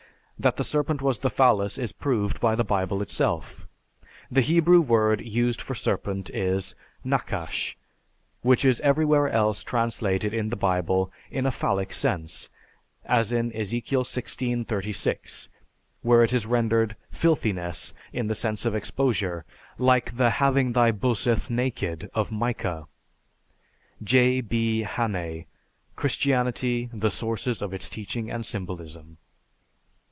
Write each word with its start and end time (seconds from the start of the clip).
"That 0.41 0.55
the 0.57 0.63
serpent 0.63 1.03
was 1.03 1.19
the 1.19 1.29
phallus 1.29 1.77
is 1.77 1.91
proved 1.91 2.39
by 2.41 2.55
the 2.55 2.63
Bible 2.63 3.03
itself. 3.03 3.67
The 4.31 4.41
Hebrew 4.41 4.81
word 4.81 5.21
used 5.23 5.61
for 5.61 5.75
serpent 5.75 6.31
is 6.31 6.73
'Nachash,' 7.03 7.77
which 8.41 8.65
is 8.65 8.79
everywhere 8.81 9.29
else 9.29 9.61
translated 9.61 10.33
in 10.33 10.49
the 10.49 10.55
Bible 10.55 11.11
in 11.29 11.45
a 11.45 11.51
phallic 11.51 11.93
sense, 11.93 12.49
as 13.05 13.31
in 13.31 13.53
Ezekiel 13.55 14.01
XVI, 14.03 14.65
36, 14.67 15.47
where 16.01 16.23
it 16.23 16.33
is 16.33 16.47
rendered 16.47 16.95
'filthiness' 17.11 17.93
in 18.11 18.25
the 18.25 18.33
sense 18.33 18.65
of 18.65 18.73
exposure, 18.73 19.45
like 19.77 20.15
the 20.17 20.31
'having 20.31 20.73
thy 20.73 20.91
Boseth 20.91 21.51
naked' 21.51 22.09
of 22.15 22.31
Micah." 22.31 22.87
(_J. 24.03 24.49
B. 24.49 24.81
Hannay, 24.85 25.45
"Christianity, 25.95 26.89
the 26.91 27.11
Sources 27.11 27.61
of 27.61 27.75
its 27.75 27.87
Teaching 27.87 28.31
and 28.31 28.43
Symbolism." 28.43 29.17